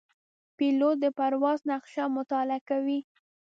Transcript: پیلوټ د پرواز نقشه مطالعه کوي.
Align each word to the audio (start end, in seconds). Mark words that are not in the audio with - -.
پیلوټ 0.57 0.95
د 1.03 1.05
پرواز 1.17 1.59
نقشه 1.71 2.03
مطالعه 2.17 2.59
کوي. 2.69 2.99